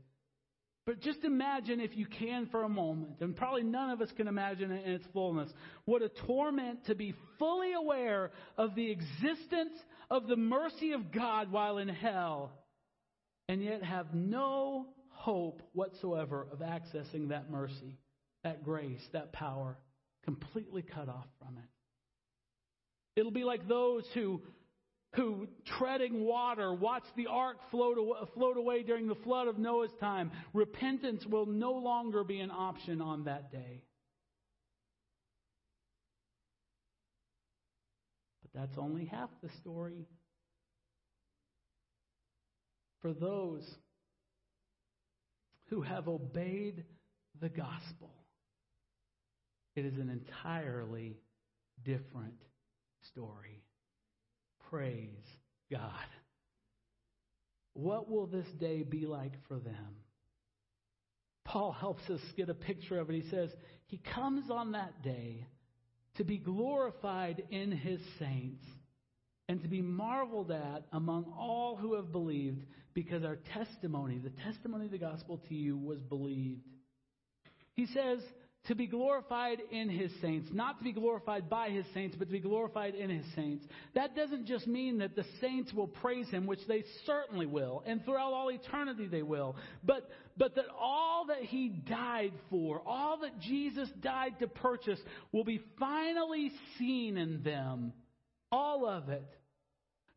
[0.86, 4.28] But just imagine, if you can, for a moment, and probably none of us can
[4.28, 5.50] imagine it in its fullness,
[5.84, 9.74] what a torment to be fully aware of the existence
[10.10, 12.52] of the mercy of God while in hell,
[13.48, 14.86] and yet have no
[15.26, 17.98] hope whatsoever of accessing that mercy,
[18.44, 19.76] that grace, that power,
[20.24, 23.20] completely cut off from it.
[23.20, 24.40] It'll be like those who
[25.16, 27.96] who, treading water, watched the ark float,
[28.34, 30.30] float away during the flood of Noah's time.
[30.52, 33.82] Repentance will no longer be an option on that day.
[38.42, 40.06] But that's only half the story.
[43.00, 43.64] For those
[45.68, 46.84] who have obeyed
[47.40, 48.10] the gospel,
[49.74, 51.18] it is an entirely
[51.84, 52.40] different
[53.10, 53.62] story.
[54.70, 55.24] Praise
[55.70, 55.90] God.
[57.74, 59.96] What will this day be like for them?
[61.44, 63.22] Paul helps us get a picture of it.
[63.22, 63.50] He says,
[63.86, 65.46] He comes on that day
[66.16, 68.64] to be glorified in His saints
[69.48, 72.64] and to be marveled at among all who have believed
[72.96, 76.62] because our testimony, the testimony of the gospel to you, was believed.
[77.74, 78.20] He says,
[78.68, 82.32] to be glorified in his saints, not to be glorified by his saints, but to
[82.32, 83.66] be glorified in his saints.
[83.94, 88.02] That doesn't just mean that the saints will praise him, which they certainly will, and
[88.02, 93.38] throughout all eternity they will, but, but that all that he died for, all that
[93.40, 94.98] Jesus died to purchase,
[95.32, 97.92] will be finally seen in them.
[98.50, 99.28] All of it.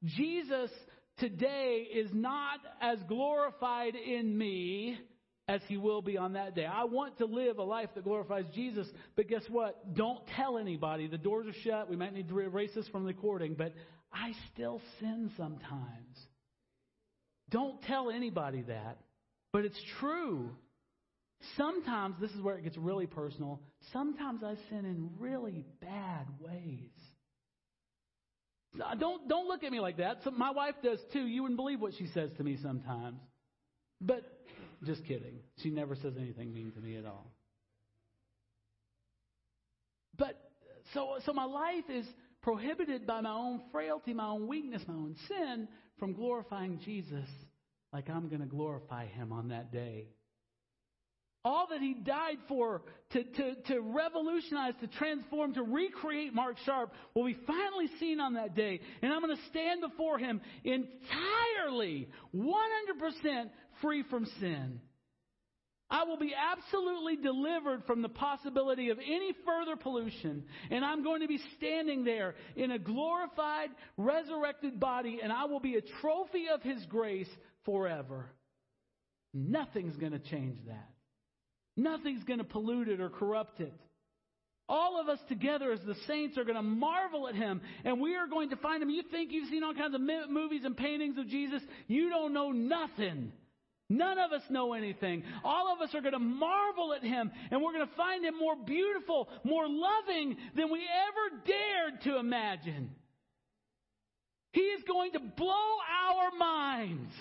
[0.06, 0.72] Jesus
[1.20, 4.98] today is not as glorified in me
[5.48, 6.66] as he will be on that day.
[6.66, 9.96] I want to live a life that glorifies Jesus, but guess what?
[9.96, 11.08] Don't tell anybody.
[11.08, 11.90] The doors are shut.
[11.90, 13.74] We might need to erase this from the recording, but
[14.14, 16.18] I still sin sometimes.
[17.50, 19.00] Don't tell anybody that,
[19.52, 20.52] but it's true.
[21.58, 26.92] Sometimes, this is where it gets really personal, sometimes I sin in really bad ways.
[28.76, 30.20] Uh, don't, don't look at me like that.
[30.24, 31.26] So my wife does too.
[31.26, 33.20] You wouldn't believe what she says to me sometimes.
[34.00, 34.24] But
[34.86, 35.40] just kidding.
[35.62, 37.32] She never says anything mean to me at all.
[40.18, 40.40] But
[40.94, 42.06] so so my life is
[42.42, 47.28] prohibited by my own frailty, my own weakness, my own sin from glorifying Jesus
[47.92, 50.08] like I'm going to glorify him on that day.
[51.46, 56.92] All that he died for to, to, to revolutionize, to transform, to recreate Marc Sharp
[57.16, 58.82] will be finally seen on that day.
[59.02, 63.50] And I'm going to stand before him entirely, 100%
[63.82, 64.82] free from sin.
[65.90, 70.44] I will be absolutely delivered from the possibility of any further pollution.
[70.70, 75.60] And I'm going to be standing there in a glorified, resurrected body, and I will
[75.60, 77.30] be a trophy of His grace
[77.66, 78.30] forever.
[79.34, 80.90] Nothing's going to change that.
[81.80, 83.74] Nothing's going to pollute it or corrupt it.
[84.68, 88.16] All of us together as the saints are going to marvel at him and we
[88.16, 88.90] are going to find him.
[88.90, 91.62] You think you've seen all kinds of movies and paintings of Jesus?
[91.88, 93.32] You don't know nothing.
[93.90, 95.24] None of us know anything.
[95.44, 98.38] All of us are going to marvel at him and we're going to find him
[98.38, 102.92] more beautiful, more loving than we ever dared to imagine.
[104.52, 105.78] He is going to blow
[106.12, 107.12] our minds.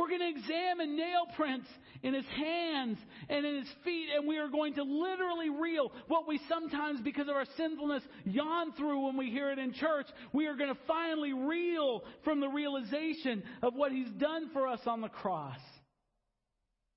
[0.00, 1.68] We're going to examine nail prints
[2.02, 2.96] in his hands
[3.28, 7.28] and in his feet, and we are going to literally reel what we sometimes, because
[7.28, 10.06] of our sinfulness, yawn through when we hear it in church.
[10.32, 14.80] We are going to finally reel from the realization of what he's done for us
[14.86, 15.60] on the cross.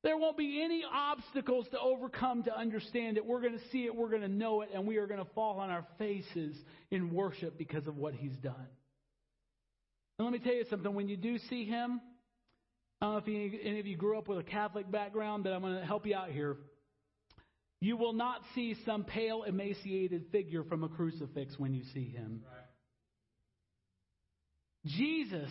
[0.03, 3.25] There won't be any obstacles to overcome to understand it.
[3.25, 5.29] We're going to see it, we're going to know it, and we are going to
[5.35, 6.55] fall on our faces
[6.89, 8.67] in worship because of what he's done.
[10.17, 11.99] And let me tell you something when you do see him,
[13.03, 15.51] I don't know if any, any of you grew up with a Catholic background, but
[15.51, 16.55] I'm going to help you out here.
[17.81, 22.43] You will not see some pale, emaciated figure from a crucifix when you see him.
[22.45, 22.63] Right.
[24.85, 25.49] Jesus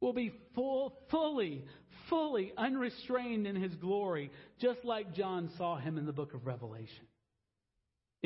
[0.00, 1.64] will be full, fully,
[2.10, 7.06] fully unrestrained in his glory, just like John saw him in the book of Revelation.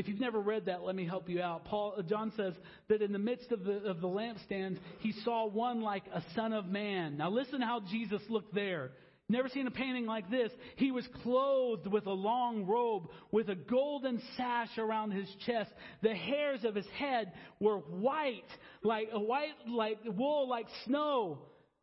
[0.01, 1.67] If you've never read that, let me help you out.
[1.67, 2.55] Paul, uh, John says
[2.89, 6.55] that in the midst of the, of the lampstands, he saw one like a son
[6.55, 7.19] of man.
[7.19, 8.93] Now listen how Jesus looked there.
[9.29, 10.51] Never seen a painting like this.
[10.77, 15.71] He was clothed with a long robe with a golden sash around his chest.
[16.01, 18.49] The hairs of his head were white,
[18.83, 21.41] like white, like wool, like snow.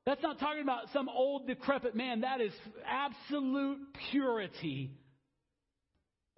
[0.07, 2.21] That's not talking about some old decrepit man.
[2.21, 2.53] That is
[2.83, 3.77] absolute
[4.09, 4.89] purity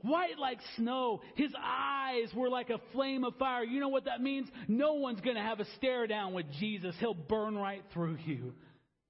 [0.01, 1.21] white like snow.
[1.35, 3.63] His eyes were like a flame of fire.
[3.63, 4.47] You know what that means?
[4.67, 6.95] No one's going to have a stare down with Jesus.
[6.99, 8.53] He'll burn right through you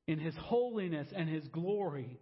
[0.07, 2.19] in his holiness and his glory.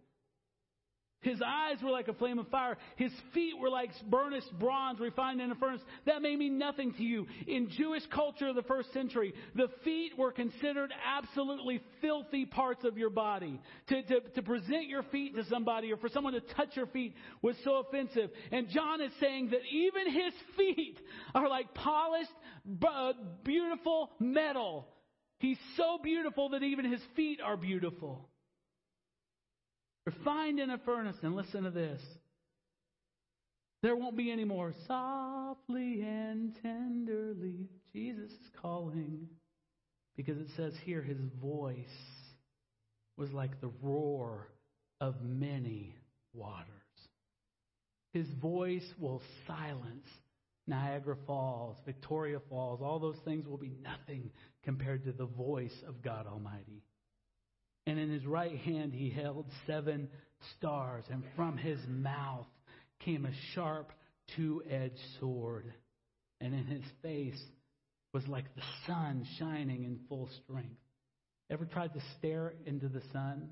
[1.22, 2.78] His eyes were like a flame of fire.
[2.95, 5.82] His feet were like burnished bronze refined in a furnace.
[6.05, 7.26] That may mean nothing to you.
[7.47, 12.99] In Jewish culture of the first century, the feet were considered absolutely filthy parts of
[12.99, 13.59] your body.
[13.88, 17.15] To, to, to present your feet to somebody or for someone to touch your feet
[17.41, 18.30] was so offensive.
[18.51, 20.99] And John is saying that even his feet
[21.34, 22.32] are like polished,
[23.43, 24.88] beautiful metal.
[25.39, 28.30] He's so beautiful that even his feet are beautiful
[30.08, 31.18] refined in a furnace.
[31.22, 32.01] And listen to this.
[33.84, 37.68] There won't be any more softly and tenderly.
[37.93, 39.28] Jesus is calling
[40.16, 41.78] because it says here his voice
[43.18, 44.47] was like the roar
[44.99, 45.95] of many
[46.34, 46.66] waters.
[48.14, 50.08] His voice will silence
[50.66, 52.82] Niagara Falls, Victoria Falls.
[52.82, 54.32] All those things will be nothing
[54.64, 56.84] compared to the voice of God Almighty.
[57.88, 60.10] And in his right hand he held seven
[60.58, 62.46] stars, and from his mouth
[63.00, 63.94] came a sharp
[64.36, 65.74] two edged sword.
[66.42, 67.42] And in his face
[68.14, 70.76] was like the sun shining in full strength.
[71.50, 73.50] Ever tried to stare into the sun?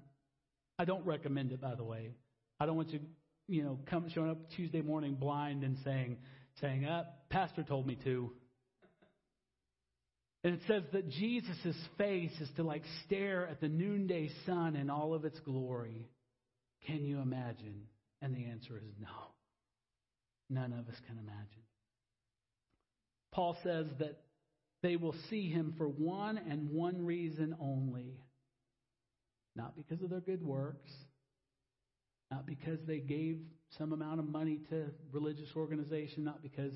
[0.77, 2.11] I don't recommend it, by the way.
[2.59, 2.99] I don't want you,
[3.47, 6.17] you know, come showing up Tuesday morning blind and saying,
[6.59, 8.31] saying, uh, Pastor told me to."
[10.45, 14.91] And it says that Jesus' face is to like stare at the noonday sun in
[14.91, 16.07] all of its glory.
[16.85, 17.87] Can you imagine?
[18.21, 19.07] And the answer is no.
[20.51, 21.63] None of us can imagine.
[23.33, 24.21] Paul says that
[24.83, 28.19] they will see him for one and one reason only.
[29.55, 30.91] Not because of their good works,
[32.29, 33.39] not because they gave
[33.79, 36.73] some amount of money to religious organization, not because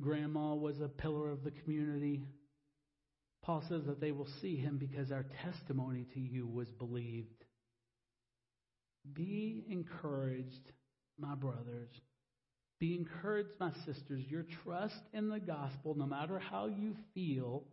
[0.00, 2.24] grandma was a pillar of the community
[3.42, 7.44] Paul says that they will see him because our testimony to you was believed.
[9.12, 10.70] Be encouraged,
[11.18, 11.90] my brothers.
[12.78, 14.22] Be encouraged, my sisters.
[14.28, 17.64] Your trust in the gospel, no matter how you feel,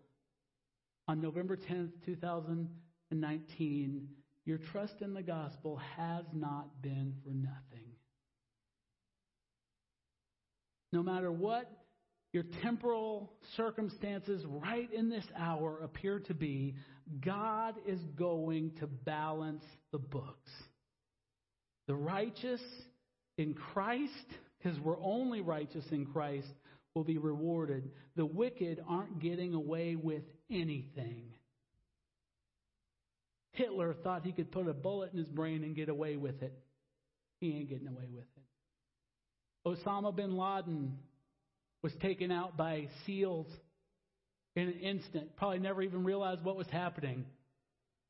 [1.07, 4.07] on November 10th, 2019,
[4.45, 7.85] your trust in the gospel has not been for nothing.
[10.91, 11.69] No matter what
[12.31, 16.75] your temporal circumstances right in this hour appear to be,
[17.21, 20.51] God is going to balance the books.
[21.87, 22.61] The righteous
[23.37, 24.13] in Christ,
[24.57, 26.47] because we're only righteous in Christ,
[26.93, 27.89] will be rewarded.
[28.15, 31.33] The wicked aren't getting away with anything.
[33.53, 36.53] Hitler thought he could put a bullet in his brain and get away with it.
[37.39, 38.43] He ain't getting away with it.
[39.67, 40.97] Osama bin Laden
[41.81, 43.47] was taken out by SEALs
[44.55, 45.35] in an instant.
[45.37, 47.25] Probably never even realized what was happening.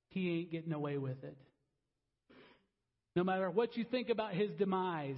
[0.10, 1.38] He ain't getting away with it.
[3.16, 5.18] No matter what you think about his demise,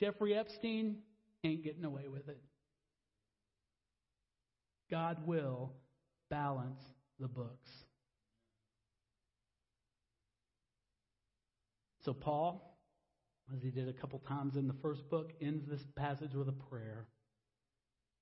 [0.00, 0.96] Jeffrey Epstein
[1.44, 2.40] ain't getting away with it.
[4.90, 5.72] God will
[6.30, 6.80] balance
[7.20, 7.68] the books.
[12.04, 12.78] So, Paul,
[13.54, 16.52] as he did a couple times in the first book, ends this passage with a
[16.52, 17.06] prayer.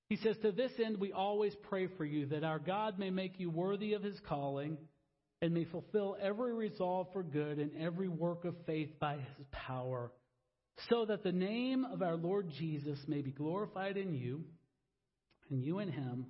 [0.09, 3.39] He says, To this end, we always pray for you that our God may make
[3.39, 4.77] you worthy of his calling
[5.41, 10.11] and may fulfill every resolve for good and every work of faith by his power,
[10.89, 14.43] so that the name of our Lord Jesus may be glorified in you
[15.49, 16.27] and you in him,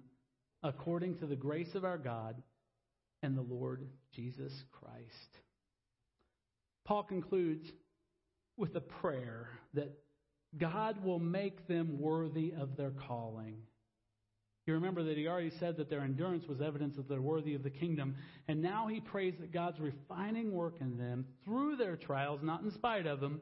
[0.64, 2.42] according to the grace of our God
[3.22, 5.40] and the Lord Jesus Christ.
[6.86, 7.66] Paul concludes
[8.58, 9.98] with a prayer that
[10.58, 13.58] God will make them worthy of their calling.
[14.68, 17.62] You remember that he already said that their endurance was evidence that they're worthy of
[17.62, 18.16] the kingdom.
[18.48, 22.72] And now he prays that God's refining work in them through their trials, not in
[22.72, 23.42] spite of them,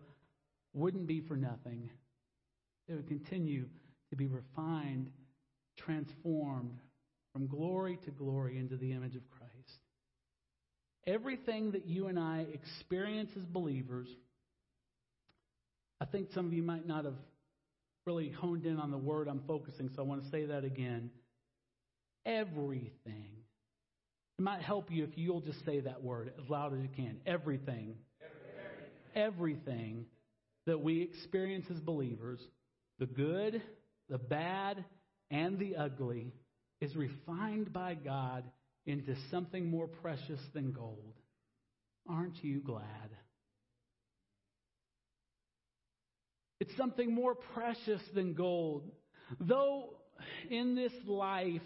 [0.74, 1.89] wouldn't be for nothing.
[2.88, 3.68] They would continue
[4.09, 5.11] to be refined,
[5.78, 6.80] transformed
[7.32, 9.80] from glory to glory into the image of Christ.
[11.07, 14.09] Everything that you and I experience as believers
[16.04, 17.16] I think some of you might not have
[18.06, 21.12] really honed in on the word I'm focusing, so I want to say that again.
[22.26, 23.32] Everything.
[24.38, 27.22] It might help you if you'll just say that word as loud as you can.
[27.26, 27.95] Everything.
[29.16, 30.06] Everything, Everything
[30.66, 32.41] that we experience as believers,
[32.99, 33.62] the good,
[34.10, 34.84] the bad,
[35.32, 36.34] and the ugly,
[36.82, 38.43] is refined by God
[38.86, 41.14] into something more precious than gold.
[42.10, 42.84] Aren't you glad?
[46.64, 48.89] It's something more precious than gold.
[49.38, 49.95] Though
[50.49, 51.59] in this life,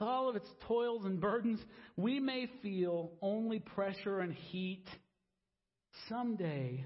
[0.00, 1.60] with all of its toils and burdens,
[1.94, 4.86] we may feel only pressure and heat.
[6.08, 6.82] Someday,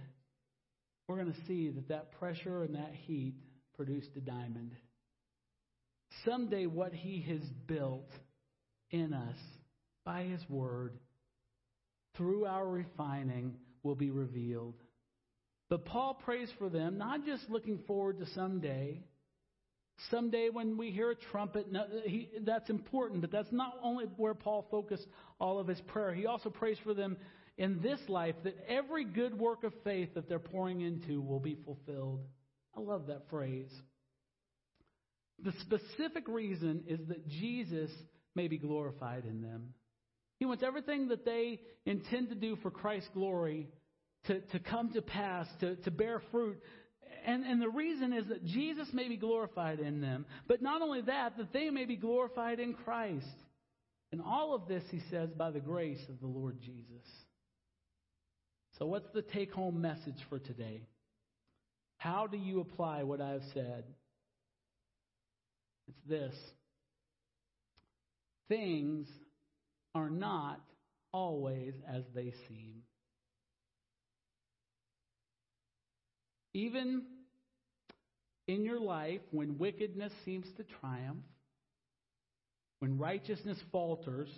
[1.07, 3.37] we're going to see that that pressure and that heat
[3.77, 4.73] produced a diamond.
[6.25, 8.11] Someday, what he has built
[8.91, 9.37] in us
[10.05, 10.99] by his word
[12.17, 13.55] through our refining
[13.85, 14.75] will be revealed.
[15.69, 19.03] But Paul prays for them, not just looking forward to someday.
[20.11, 21.67] Someday, when we hear a trumpet,
[22.05, 25.07] he, that's important, but that's not only where Paul focused
[25.41, 26.15] all of his prayer.
[26.15, 27.17] He also prays for them
[27.59, 31.57] in this life that every good work of faith that they're pouring into will be
[31.65, 32.21] fulfilled.
[32.77, 33.73] I love that phrase.
[35.43, 37.91] The specific reason is that Jesus
[38.35, 39.75] may be glorified in them.
[40.39, 43.69] He wants everything that they intend to do for Christ's glory
[44.27, 46.59] to, to come to pass, to, to bear fruit.
[47.25, 50.27] And, and the reason is that Jesus may be glorified in them.
[50.47, 53.27] But not only that, that they may be glorified in Christ.
[54.13, 57.07] And all of this, he says, by the grace of the Lord Jesus.
[58.79, 60.83] So, what's the take home message for today?
[61.99, 63.85] How do you apply what I've said?
[65.89, 66.35] It's this
[68.49, 69.09] things
[69.95, 70.61] are not
[71.13, 72.83] always as they seem.
[76.57, 77.03] Even
[78.49, 81.23] in your life, when wickedness seems to triumph,
[82.79, 84.31] when righteousness falters,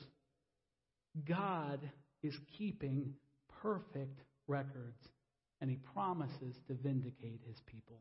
[1.28, 1.78] God
[2.24, 3.14] is keeping
[3.62, 4.98] perfect records
[5.60, 8.00] and he promises to vindicate his people.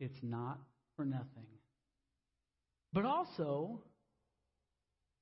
[0.00, 0.58] It's not
[0.96, 1.48] for nothing.
[2.94, 3.82] But also,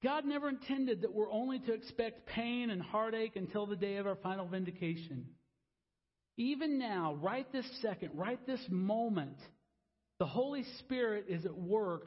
[0.01, 4.07] God never intended that we're only to expect pain and heartache until the day of
[4.07, 5.27] our final vindication.
[6.37, 9.37] Even now, right this second, right this moment,
[10.19, 12.07] the Holy Spirit is at work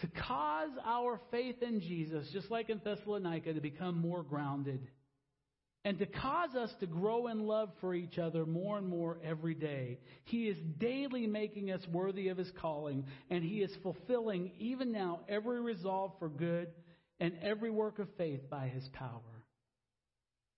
[0.00, 4.86] to cause our faith in Jesus, just like in Thessalonica, to become more grounded
[5.86, 9.54] and to cause us to grow in love for each other more and more every
[9.54, 10.00] day.
[10.24, 15.20] He is daily making us worthy of His calling, and He is fulfilling, even now,
[15.28, 16.70] every resolve for good
[17.20, 19.20] and every work of faith by His power.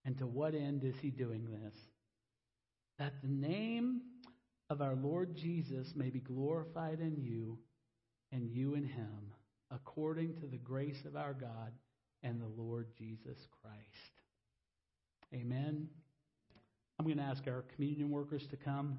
[0.06, 1.74] And to what end is He doing this?
[2.98, 4.00] That the name
[4.70, 7.58] of our Lord Jesus may be glorified in you
[8.32, 9.32] and you in him,
[9.70, 11.72] according to the grace of our God
[12.22, 13.82] and the Lord Jesus Christ.
[15.32, 15.88] Amen.
[16.98, 18.98] I'm going to ask our communion workers to come.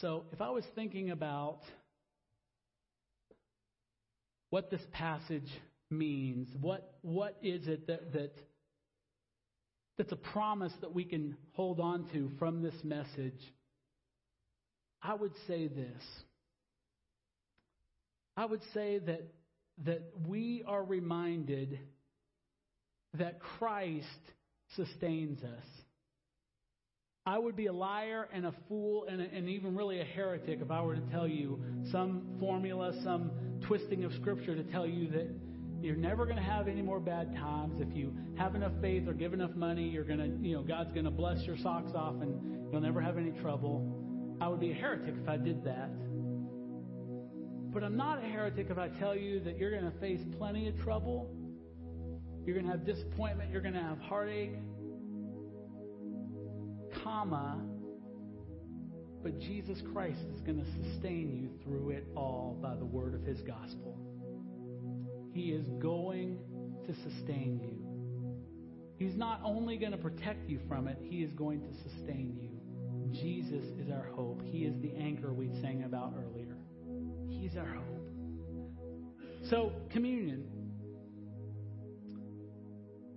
[0.00, 1.60] So, if I was thinking about
[4.50, 5.50] what this passage
[5.90, 8.32] means, what, what is it that, that
[9.98, 13.40] that's a promise that we can hold on to from this message,
[15.02, 16.02] I would say this.
[18.36, 19.22] I would say that,
[19.84, 21.80] that we are reminded
[23.14, 24.06] that Christ
[24.76, 25.64] sustains us.
[27.26, 30.60] I would be a liar and a fool and, a, and even really a heretic
[30.62, 33.32] if I were to tell you some formula, some
[33.66, 35.28] twisting of Scripture to tell you that
[35.80, 37.80] you're never going to have any more bad times.
[37.80, 40.92] If you have enough faith or give enough money, you're going to, you know, God's
[40.92, 44.36] going to bless your socks off and you'll never have any trouble.
[44.40, 45.90] I would be a heretic if I did that.
[47.72, 50.68] But I'm not a heretic if I tell you that you're going to face plenty
[50.68, 51.30] of trouble.
[52.44, 53.50] You're going to have disappointment.
[53.52, 54.54] You're going to have heartache.
[57.04, 57.60] Comma.
[59.22, 63.22] But Jesus Christ is going to sustain you through it all by the word of
[63.22, 64.07] his gospel.
[65.38, 66.36] He is going
[66.84, 67.78] to sustain you.
[68.96, 73.12] He's not only going to protect you from it, He is going to sustain you.
[73.12, 74.42] Jesus is our hope.
[74.44, 76.56] He is the anchor we sang about earlier.
[77.28, 78.08] He's our hope.
[79.48, 80.44] So, communion.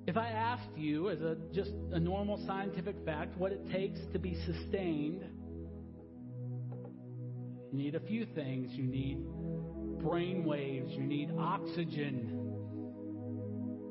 [0.06, 4.20] If I asked you, as a just a normal scientific fact, what it takes to
[4.20, 5.24] be sustained,
[7.72, 8.70] you need a few things.
[8.74, 9.26] You need
[10.02, 12.38] brain waves, you need oxygen.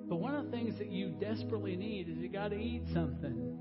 [0.09, 3.59] But one of the things that you desperately need is you got to eat something.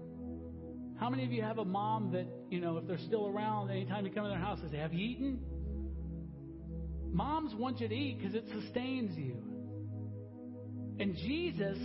[0.99, 4.05] How many of you have a mom that, you know, if they're still around, anytime
[4.05, 5.39] you come in their house, they say, Have you eaten?
[7.11, 9.37] Moms want you to eat because it sustains you.
[10.99, 11.77] And Jesus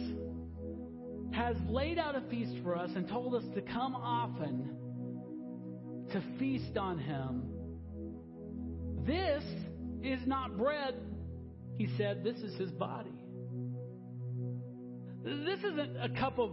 [1.33, 4.71] has laid out a feast for us and told us to come often
[6.13, 7.51] to feast on Him.
[9.07, 9.45] This
[10.05, 10.95] is not bread.
[11.77, 13.13] He said, This is his body.
[15.25, 16.51] This isn't a cup of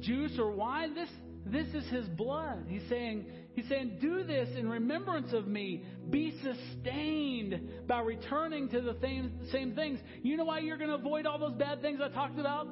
[0.00, 0.94] juice or wine.
[0.94, 1.10] This,
[1.44, 2.64] this is his blood.
[2.68, 5.84] He's saying, he's saying, do this in remembrance of me.
[6.08, 10.00] Be sustained by returning to the same, same things.
[10.22, 12.68] You know why you're going to avoid all those bad things I talked about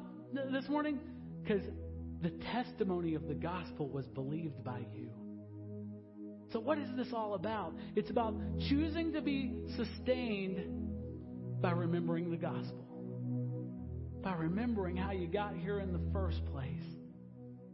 [0.51, 0.99] this morning?
[1.43, 1.61] Because
[2.23, 5.11] the testimony of the gospel was believed by you.
[6.53, 7.73] So, what is this all about?
[7.95, 8.35] It's about
[8.69, 10.59] choosing to be sustained
[11.59, 12.85] by remembering the gospel,
[14.23, 16.83] by remembering how you got here in the first place,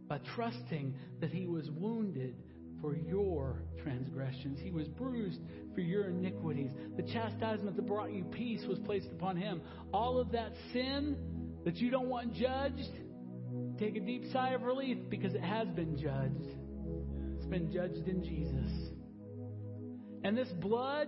[0.08, 2.36] by trusting that He was wounded
[2.80, 5.42] for your transgressions, He was bruised
[5.76, 6.72] for your iniquities.
[6.96, 9.62] The chastisement that brought you peace was placed upon Him.
[9.94, 11.18] All of that sin
[11.66, 12.94] that you don't want judged,
[13.78, 16.59] take a deep sigh of relief because it has been judged
[17.50, 18.72] been judged in Jesus.
[20.24, 21.08] And this blood,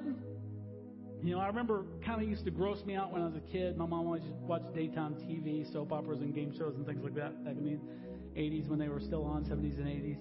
[1.21, 3.51] you know, I remember kind of used to gross me out when I was a
[3.51, 3.77] kid.
[3.77, 7.43] My mom always watched daytime TV, soap operas, and game shows and things like that
[7.43, 10.17] back in the 80s when they were still on, 70s and 80s.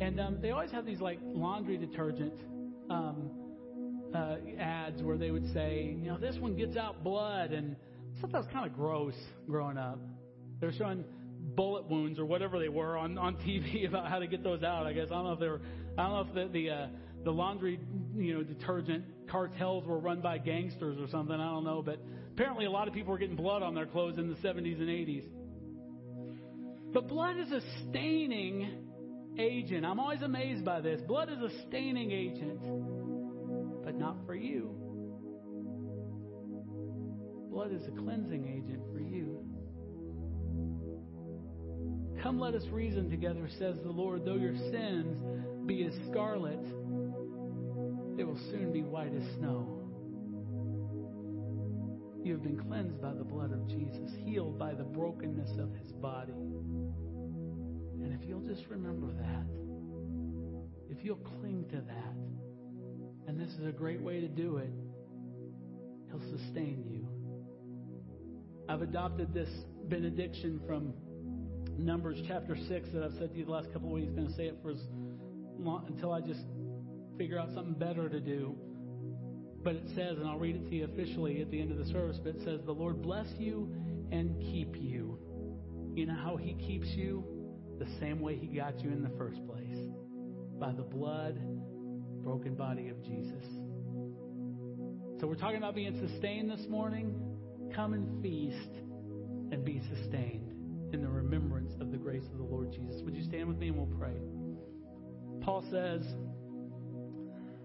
[0.00, 2.34] And um, they always have these like laundry detergent
[2.90, 3.30] um,
[4.14, 7.50] uh, ads where they would say, you know, this one gets out blood.
[7.50, 7.74] And
[8.16, 9.14] I thought that was kind of gross
[9.46, 9.98] growing up.
[10.60, 11.04] They were showing
[11.54, 14.86] bullet wounds or whatever they were on, on TV about how to get those out.
[14.86, 15.60] I guess I don't know if they were,
[15.96, 16.86] I don't know if the the, uh,
[17.24, 17.78] the laundry
[18.14, 21.34] you know detergent cartels were run by gangsters or something.
[21.34, 22.00] I don't know, but
[22.32, 24.88] apparently a lot of people were getting blood on their clothes in the 70s and
[24.88, 25.24] 80s.
[26.92, 28.88] But blood is a staining
[29.38, 29.84] agent.
[29.84, 31.00] I'm always amazed by this.
[31.02, 32.60] Blood is a staining agent,
[33.84, 34.74] but not for you.
[37.50, 39.47] Blood is a cleansing agent for you.
[42.22, 44.24] Come, let us reason together, says the Lord.
[44.24, 45.16] Though your sins
[45.66, 46.62] be as scarlet,
[48.16, 49.78] they will soon be white as snow.
[52.24, 55.92] You have been cleansed by the blood of Jesus, healed by the brokenness of his
[55.92, 56.32] body.
[56.32, 59.46] And if you'll just remember that,
[60.90, 62.14] if you'll cling to that,
[63.28, 64.72] and this is a great way to do it,
[66.08, 67.06] he'll sustain you.
[68.68, 69.48] I've adopted this
[69.88, 70.92] benediction from
[71.78, 74.10] Numbers chapter 6 that I've said to you the last couple of weeks.
[74.10, 74.80] going to say it for as
[75.60, 76.40] long, until I just
[77.16, 78.56] figure out something better to do.
[79.62, 81.86] But it says, and I'll read it to you officially at the end of the
[81.92, 83.72] service, but it says, The Lord bless you
[84.10, 85.20] and keep you.
[85.94, 87.24] You know how He keeps you?
[87.78, 89.78] The same way He got you in the first place
[90.58, 91.38] by the blood,
[92.24, 93.44] broken body of Jesus.
[95.20, 97.14] So we're talking about being sustained this morning.
[97.72, 98.74] Come and feast
[99.52, 100.47] and be sustained
[100.92, 103.02] in the remembrance of the grace of the Lord Jesus.
[103.02, 104.16] Would you stand with me and we'll pray?
[105.42, 106.02] Paul says,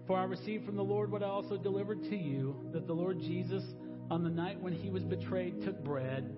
[0.06, 3.20] For I received from the Lord what I also delivered to you, that the Lord
[3.20, 3.62] Jesus,
[4.10, 6.36] on the night when he was betrayed, took bread,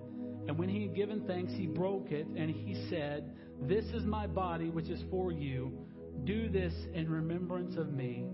[0.49, 3.33] and when he had given thanks, he broke it, and he said,
[3.63, 5.73] This is my body, which is for you.
[6.25, 8.25] Do this in remembrance of me.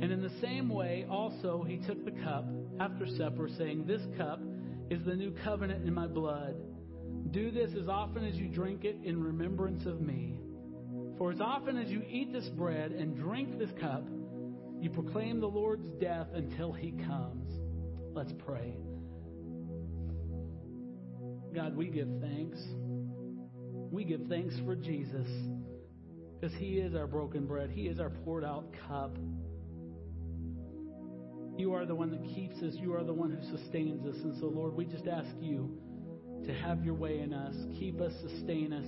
[0.00, 2.46] And in the same way, also, he took the cup
[2.78, 4.40] after supper, saying, This cup
[4.88, 6.56] is the new covenant in my blood.
[7.30, 10.40] Do this as often as you drink it in remembrance of me.
[11.16, 14.04] For as often as you eat this bread and drink this cup,
[14.80, 17.52] you proclaim the Lord's death until he comes.
[18.14, 18.76] Let's pray.
[21.54, 22.58] God, we give thanks.
[23.90, 25.28] We give thanks for Jesus
[26.40, 29.16] because he is our broken bread, he is our poured out cup.
[31.58, 34.16] You are the one that keeps us, you are the one who sustains us.
[34.22, 35.78] And so, Lord, we just ask you
[36.46, 37.54] to have your way in us.
[37.78, 38.86] Keep us, sustain us.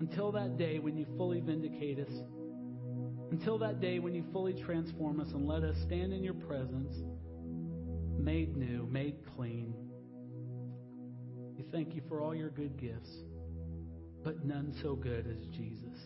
[0.00, 2.12] Until that day when you fully vindicate us.
[3.30, 6.94] Until that day when you fully transform us and let us stand in your presence,
[8.18, 9.74] made new, made clean.
[11.56, 13.10] We thank you for all your good gifts,
[14.22, 15.98] but none so good as Jesus.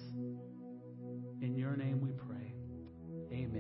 [1.43, 2.55] In your name we pray.
[3.33, 3.51] Amen.